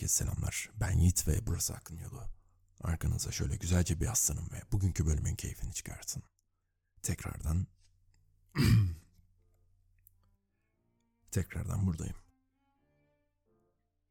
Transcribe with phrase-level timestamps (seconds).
[0.00, 0.70] herkese selamlar.
[0.80, 2.22] Ben Yiğit ve burası Akın Yolu.
[2.80, 6.22] Arkanıza şöyle güzelce bir yaslanın ve bugünkü bölümün keyfini çıkartın.
[7.02, 7.66] Tekrardan...
[11.30, 12.16] Tekrardan buradayım.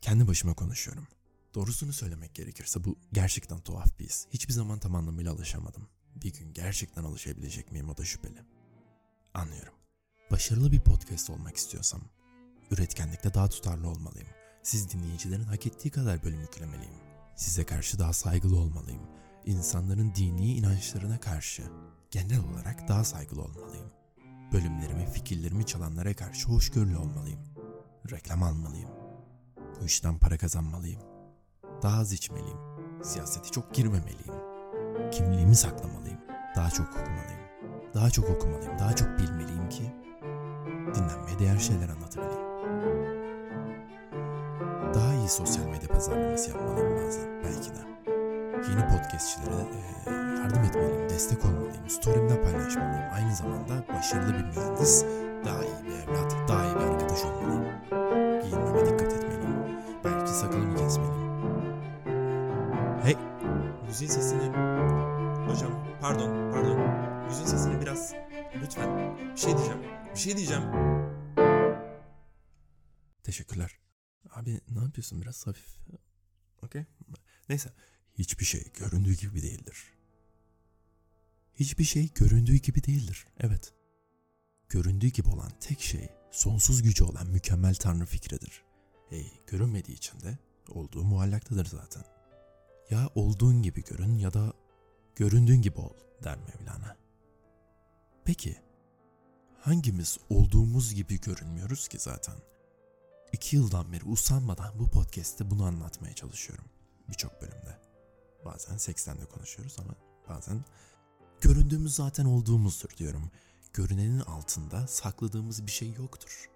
[0.00, 1.08] Kendi başıma konuşuyorum.
[1.54, 4.26] Doğrusunu söylemek gerekirse bu gerçekten tuhaf bir his.
[4.30, 5.88] Hiçbir zaman tam anlamıyla alışamadım.
[6.14, 8.44] Bir gün gerçekten alışabilecek miyim o da şüpheli.
[9.34, 9.74] Anlıyorum.
[10.30, 12.00] Başarılı bir podcast olmak istiyorsam,
[12.70, 14.39] üretkenlikte daha tutarlı olmalıyım.
[14.62, 16.94] Siz dinleyicilerin hak ettiği kadar bölüm yüklemeliyim.
[17.36, 19.02] Size karşı daha saygılı olmalıyım.
[19.46, 21.62] İnsanların dini inançlarına karşı
[22.10, 23.90] genel olarak daha saygılı olmalıyım.
[24.52, 27.40] Bölümlerimi, fikirlerimi çalanlara karşı hoşgörülü olmalıyım.
[28.10, 28.90] Reklam almalıyım.
[29.80, 31.02] Bu işten para kazanmalıyım.
[31.82, 32.58] Daha az içmeliyim.
[33.02, 34.34] Siyasete çok girmemeliyim.
[35.12, 36.20] Kimliğimi saklamalıyım.
[36.56, 37.40] Daha çok okumalıyım.
[37.94, 38.78] Daha çok okumalıyım.
[38.78, 39.92] Daha çok bilmeliyim ki
[40.94, 42.39] dinlenmeye değer şeyler anlatabileyim.
[45.30, 47.80] Sosyal medya pazarlaması yapmalıyım bazen belki de.
[48.70, 49.64] Yeni podcastçilere
[50.38, 53.04] yardım etmeliyim, destek olmalıyım, story'imde paylaşmalıyım.
[53.14, 55.04] Aynı zamanda başarılı bir mühendis,
[55.44, 57.64] daha iyi bir evlat, daha iyi bir arkadaş olmalıyım.
[58.42, 59.78] Giyinmeme dikkat etmeliyim.
[60.04, 61.42] Belki sakalımı kesmeliyim.
[63.02, 63.16] Hey,
[63.86, 64.48] müziğin sesini...
[65.50, 66.78] Hocam, pardon, pardon.
[67.26, 68.14] Müziğin sesini biraz...
[68.62, 69.80] Lütfen, bir şey diyeceğim.
[70.14, 70.64] Bir şey diyeceğim.
[73.24, 73.79] Teşekkürler.
[74.30, 75.78] Abi ne yapıyorsun biraz hafif?
[76.62, 76.84] Okey.
[77.48, 77.72] Neyse.
[78.18, 79.76] Hiçbir şey göründüğü gibi değildir.
[81.54, 83.26] Hiçbir şey göründüğü gibi değildir.
[83.40, 83.72] Evet.
[84.68, 88.62] Göründüğü gibi olan tek şey sonsuz gücü olan mükemmel tanrı fikridir.
[89.08, 90.38] Hey, görünmediği için de
[90.68, 92.04] olduğu muallaktadır zaten.
[92.90, 94.52] Ya olduğun gibi görün ya da
[95.16, 95.94] göründüğün gibi ol
[96.24, 96.96] der Mevlana.
[98.24, 98.56] Peki
[99.60, 102.36] hangimiz olduğumuz gibi görünmüyoruz ki zaten?
[103.32, 106.64] İki yıldan beri usanmadan bu podcast'te bunu anlatmaya çalışıyorum.
[107.08, 107.80] Birçok bölümde.
[108.44, 109.94] Bazen seksten de konuşuyoruz ama
[110.28, 110.64] bazen
[111.40, 113.30] göründüğümüz zaten olduğumuzdur diyorum.
[113.72, 116.50] Görünenin altında sakladığımız bir şey yoktur.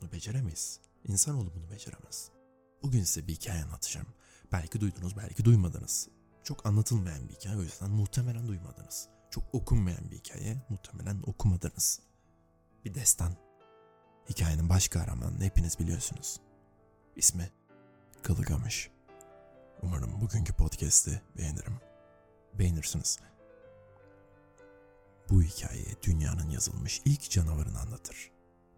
[0.00, 0.80] Bunu beceremeyiz.
[1.04, 2.30] İnsanoğlu bunu beceremez.
[2.82, 4.06] Bugün size bir hikaye anlatacağım.
[4.52, 6.08] Belki duydunuz, belki duymadınız.
[6.44, 9.08] Çok anlatılmayan bir hikaye o yüzden muhtemelen duymadınız.
[9.30, 12.00] Çok okunmayan bir hikaye muhtemelen okumadınız.
[12.84, 13.45] Bir destan.
[14.30, 16.40] Hikayenin baş kahramanını hepiniz biliyorsunuz.
[17.16, 17.50] İsmi
[18.22, 18.90] Kılıgamış.
[19.82, 21.80] Umarım bugünkü podcast'i beğenirim.
[22.54, 23.18] Beğenirsiniz.
[25.30, 28.30] Bu hikaye dünyanın yazılmış ilk canavarını anlatır.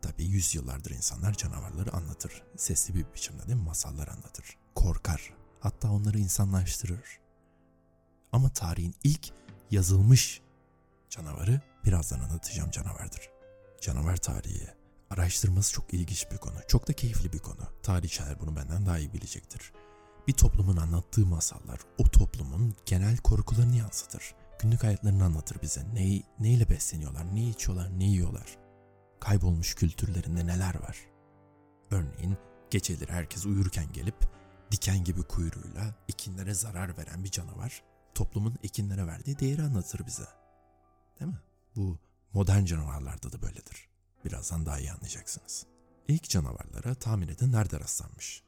[0.02, 2.42] Tabi yüzyıllardır insanlar canavarları anlatır.
[2.56, 4.58] Sesli bir biçimde de masallar anlatır.
[4.74, 5.34] Korkar.
[5.60, 7.20] Hatta onları insanlaştırır.
[8.32, 9.32] Ama tarihin ilk
[9.70, 10.42] yazılmış
[11.10, 13.30] canavarı birazdan anlatacağım canavardır.
[13.80, 14.77] Canavar tarihi
[15.10, 16.56] araştırması çok ilginç bir konu.
[16.68, 17.62] Çok da keyifli bir konu.
[17.82, 19.72] Tarihçiler bunu benden daha iyi bilecektir.
[20.28, 24.34] Bir toplumun anlattığı masallar o toplumun genel korkularını yansıtır.
[24.58, 25.84] Günlük hayatlarını anlatır bize.
[25.94, 28.56] Ne, neyle besleniyorlar, ne içiyorlar, ne yiyorlar.
[29.20, 30.96] Kaybolmuş kültürlerinde neler var.
[31.90, 32.36] Örneğin
[32.70, 34.16] geceleri herkes uyurken gelip
[34.70, 37.82] diken gibi kuyruğuyla ekinlere zarar veren bir canavar
[38.14, 40.28] toplumun ekinlere verdiği değeri anlatır bize.
[41.20, 41.38] Değil mi?
[41.76, 41.98] Bu
[42.32, 43.87] modern canavarlarda da böyledir.
[44.24, 45.66] Birazdan daha iyi anlayacaksınız.
[46.08, 48.42] İlk canavarlara tahmin edin nerede rastlanmış?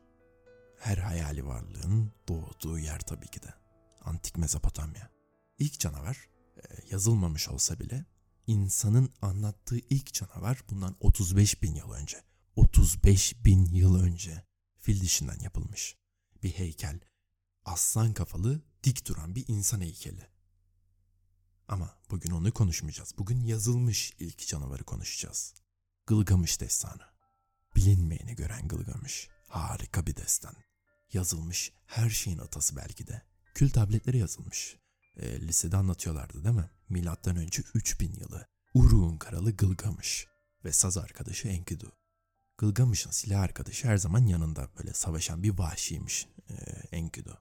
[0.79, 3.55] Her hayali varlığın doğduğu yer tabii ki de.
[4.05, 5.11] Antik Mezopotamya.
[5.59, 8.05] İlk canavar e, yazılmamış olsa bile
[8.47, 12.23] insanın anlattığı ilk canavar bundan 35 bin yıl önce.
[12.57, 14.45] 35 bin yıl önce
[14.79, 15.97] fil dişinden yapılmış.
[16.43, 17.01] Bir heykel.
[17.65, 20.27] Aslan kafalı dik duran bir insan heykeli.
[21.71, 23.15] Ama bugün onu konuşmayacağız.
[23.19, 25.55] Bugün yazılmış ilk canavarı konuşacağız.
[26.07, 27.03] Gılgamış destanı.
[27.77, 29.29] Bilinmeyeni gören Gılgamış.
[29.49, 30.55] Harika bir destan.
[31.13, 33.23] Yazılmış her şeyin atası belki de.
[33.55, 34.77] Kül tabletleri yazılmış.
[35.17, 36.71] E, lisede anlatıyorlardı değil mi?
[36.89, 38.47] Milattan önce 3000 yılı.
[38.75, 40.27] Uruk'un kralı Gılgamış
[40.65, 41.93] ve saz arkadaşı Enkidu.
[42.59, 46.55] Gılgamış'ın silah arkadaşı her zaman yanında böyle savaşan bir vahşiymiş e,
[46.93, 47.39] Enkidu.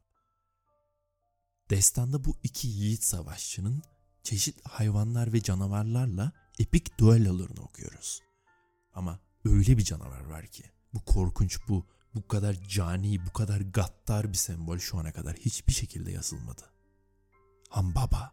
[1.69, 3.83] Destanda bu iki yiğit savaşçının
[4.24, 8.21] çeşit hayvanlar ve canavarlarla epik düellolarını okuyoruz.
[8.94, 10.63] Ama öyle bir canavar var ki
[10.94, 11.86] bu korkunç bu
[12.16, 16.62] bu kadar cani bu kadar gaddar bir sembol şu ana kadar hiçbir şekilde yazılmadı.
[17.69, 18.31] Hambaba.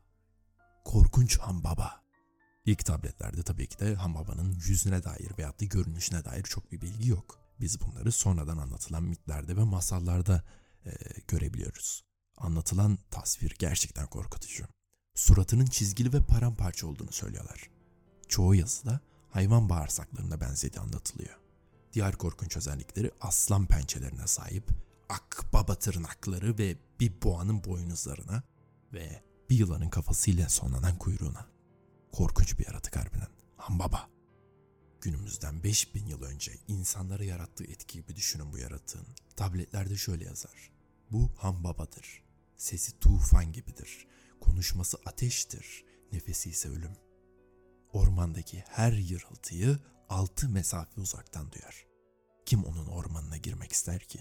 [0.84, 2.02] Korkunç Hambaba.
[2.66, 7.08] İlk tabletlerde tabii ki de Hambaba'nın yüzüne dair veyahut da görünüşüne dair çok bir bilgi
[7.08, 7.38] yok.
[7.60, 10.44] Biz bunları sonradan anlatılan mitlerde ve masallarda
[10.86, 10.90] e,
[11.28, 12.04] görebiliyoruz.
[12.36, 14.75] Anlatılan tasvir gerçekten korkutucu.
[15.16, 17.70] Suratının çizgili ve paramparça olduğunu söylüyorlar.
[18.28, 21.38] Çoğu yazıda hayvan bağırsaklarına benzediği anlatılıyor.
[21.92, 24.70] Diğer korkunç özellikleri aslan pençelerine sahip,
[25.08, 28.42] akbaba tırnakları ve bir boğanın boynuzlarına
[28.92, 31.46] ve bir yılanın kafasıyla sonlanan kuyruğuna.
[32.12, 33.28] Korkunç bir yaratık harbiden.
[33.56, 34.08] Hambaba.
[35.00, 39.06] Günümüzden 5000 yıl önce insanlara yarattığı etkiyi bir düşünün bu yaratığın.
[39.36, 40.70] Tabletlerde şöyle yazar.
[41.10, 42.22] Bu Hambaba'dır.
[42.56, 44.06] Sesi tufan gibidir.
[44.40, 45.84] Konuşması ateştir.
[46.12, 46.96] Nefesi ise ölüm.
[47.92, 49.78] Ormandaki her yırıltıyı
[50.08, 51.86] altı mesafe uzaktan duyar.
[52.46, 54.20] Kim onun ormanına girmek ister ki?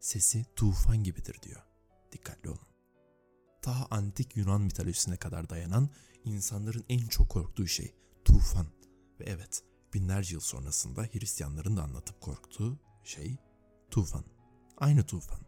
[0.00, 1.62] Sesi tufan gibidir diyor.
[2.12, 2.66] Dikkatli olun.
[3.62, 5.90] Ta antik Yunan mitolojisine kadar dayanan
[6.24, 7.94] insanların en çok korktuğu şey
[8.24, 8.66] tufan.
[9.20, 9.62] Ve evet
[9.94, 13.36] binlerce yıl sonrasında Hristiyanların da anlatıp korktuğu şey
[13.90, 14.24] tufan.
[14.76, 15.40] Aynı tufan.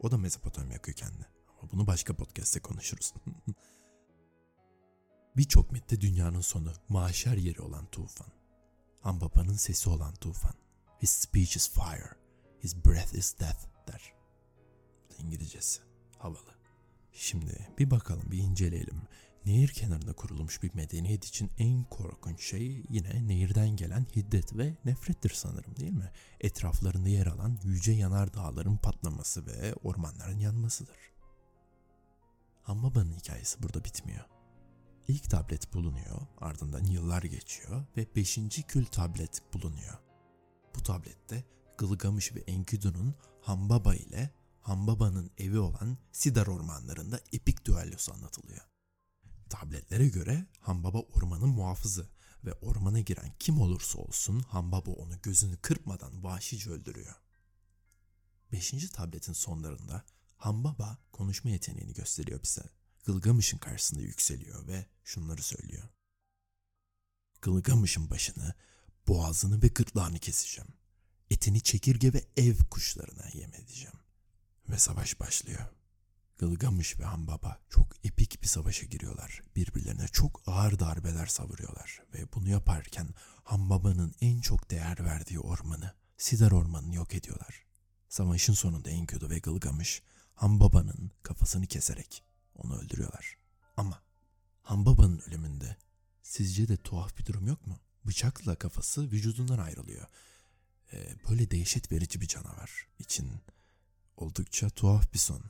[0.00, 1.26] O da Mezopotamya kökenli.
[1.60, 3.14] Ama bunu başka podcast'te konuşuruz.
[5.36, 8.28] Birçok mitte dünyanın sonu, mahşer yeri olan tufan.
[9.00, 10.54] Hambapa'nın sesi olan tufan.
[11.02, 12.10] His speech is fire,
[12.62, 14.14] his breath is death der.
[15.18, 15.82] İngilizcesi.
[16.18, 16.54] Havalı.
[17.12, 19.02] Şimdi bir bakalım, bir inceleyelim.
[19.46, 25.30] Nehir kenarında kurulmuş bir medeniyet için en korkunç şey yine nehirden gelen hiddet ve nefrettir
[25.30, 26.12] sanırım değil mi?
[26.40, 30.96] Etraflarında yer alan yüce yanar dağların patlaması ve ormanların yanmasıdır.
[32.70, 34.24] Hambaba'nın hikayesi burada bitmiyor.
[35.08, 39.98] İlk tablet bulunuyor, ardından yıllar geçiyor ve beşinci kül tablet bulunuyor.
[40.74, 41.44] Bu tablette
[41.78, 44.30] Gılgamış ve Enkidu'nun Hambaba ile
[44.60, 48.64] Hambaba'nın evi olan Sidar ormanlarında epik düellosu anlatılıyor.
[49.48, 52.08] Tabletlere göre Hambaba ormanın muhafızı
[52.44, 57.14] ve ormana giren kim olursa olsun Hambaba onu gözünü kırpmadan vahşice öldürüyor.
[58.52, 60.04] Beşinci tabletin sonlarında
[60.40, 62.62] Hambaba konuşma yeteneğini gösteriyor bize.
[63.04, 65.88] Gılgamış'ın karşısında yükseliyor ve şunları söylüyor.
[67.42, 68.54] Gılgamış'ın başını,
[69.08, 70.70] boğazını ve gırtlağını keseceğim.
[71.30, 73.98] Etini çekirge ve ev kuşlarına yem edeceğim.
[74.68, 75.66] Ve savaş başlıyor.
[76.38, 79.42] Gılgamış ve Hambaba çok epik bir savaşa giriyorlar.
[79.56, 82.02] Birbirlerine çok ağır darbeler savuruyorlar.
[82.14, 83.08] Ve bunu yaparken
[83.44, 87.64] Hambaba'nın en çok değer verdiği ormanı, Sidar ormanını yok ediyorlar.
[88.08, 90.02] Savaşın sonunda Enkidu ve Gılgamış,
[90.40, 93.36] Hambaba'nın kafasını keserek onu öldürüyorlar.
[93.76, 94.02] Ama
[94.62, 95.76] Hambaba'nın ölümünde
[96.22, 97.80] sizce de tuhaf bir durum yok mu?
[98.04, 100.06] Bıçakla kafası vücudundan ayrılıyor.
[100.92, 103.40] Ee, böyle dehşet verici bir canavar için
[104.16, 105.44] oldukça tuhaf bir son.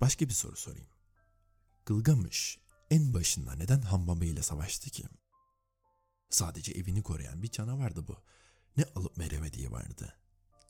[0.00, 0.88] Başka bir soru sorayım.
[1.86, 2.58] Gılgamış
[2.90, 5.04] en başında neden Hambaba ile savaştı ki?
[6.30, 8.16] Sadece evini koruyan bir canavardı bu.
[8.76, 10.16] Ne alıp veremediği vardı.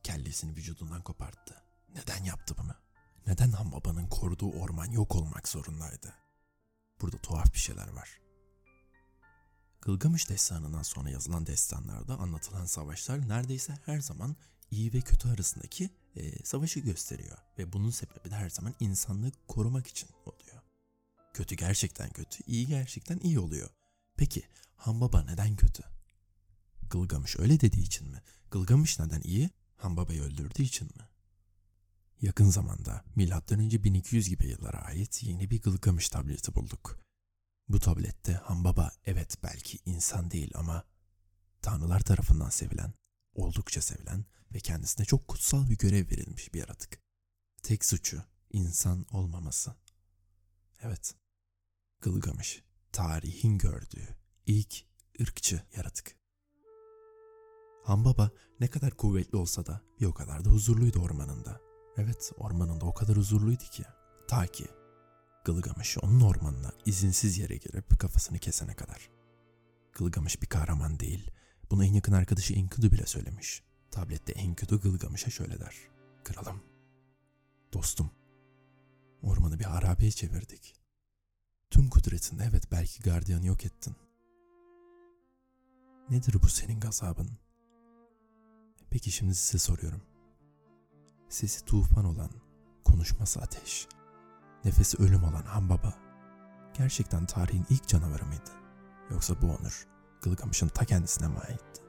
[0.02, 1.62] Kellesini vücudundan koparttı.
[1.94, 2.74] Neden yaptı bunu?
[3.26, 6.14] Neden Hambaba'nın koruduğu orman yok olmak zorundaydı?
[7.00, 8.20] Burada tuhaf bir şeyler var.
[9.80, 14.36] Gılgamış destanından sonra yazılan destanlarda anlatılan savaşlar neredeyse her zaman
[14.70, 17.38] iyi ve kötü arasındaki e, savaşı gösteriyor.
[17.58, 20.62] Ve bunun sebebi de her zaman insanlığı korumak için oluyor.
[21.34, 23.70] Kötü gerçekten kötü, iyi gerçekten iyi oluyor.
[24.16, 24.42] Peki
[24.76, 25.82] Hambaba neden kötü?
[26.90, 28.22] Gılgamış öyle dediği için mi?
[28.50, 29.50] Gılgamış neden iyi?
[29.76, 31.11] Hambaba'yı öldürdüğü için mi?
[32.22, 33.84] Yakın zamanda M.Ö.
[33.84, 37.00] 1200 gibi yıllara ait yeni bir Gılgamış tableti bulduk.
[37.68, 40.84] Bu tablette Hambaba evet belki insan değil ama
[41.62, 42.94] tanrılar tarafından sevilen,
[43.34, 44.24] oldukça sevilen
[44.54, 47.00] ve kendisine çok kutsal bir görev verilmiş bir yaratık.
[47.62, 49.74] Tek suçu insan olmaması.
[50.82, 51.14] Evet,
[52.00, 54.16] Gılgamış tarihin gördüğü
[54.46, 54.84] ilk
[55.20, 56.16] ırkçı yaratık.
[57.84, 58.30] Hambaba
[58.60, 61.71] ne kadar kuvvetli olsa da bir o kadar da huzurluydu ormanında.
[61.96, 63.84] Evet ormanında o kadar huzurluydu ki.
[64.28, 64.66] Ta ki
[65.44, 69.10] Gılgamış onun ormanına izinsiz yere girip kafasını kesene kadar.
[69.92, 71.30] Gılgamış bir kahraman değil.
[71.70, 73.62] Bunu en yakın arkadaşı Enkidu bile söylemiş.
[73.90, 75.76] Tablette Enkidu Gılgamış'a şöyle der.
[76.24, 76.62] Kralım,
[77.72, 78.10] dostum,
[79.22, 80.74] ormanı bir harabeye çevirdik.
[81.70, 83.96] Tüm kudretinde evet belki gardiyanı yok ettin.
[86.10, 87.30] Nedir bu senin gazabın?
[88.90, 90.02] Peki şimdi size soruyorum.
[91.32, 92.30] Sesi tufan olan,
[92.84, 93.88] konuşması ateş,
[94.64, 95.94] nefesi ölüm olan Hambaba
[96.74, 98.50] gerçekten tarihin ilk canavarı mıydı?
[99.10, 99.86] Yoksa bu onur
[100.22, 101.82] Gılgamış'ın ta kendisine mi aitti?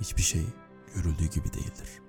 [0.00, 0.46] Hiçbir şey
[0.94, 2.01] görüldüğü gibi değildir.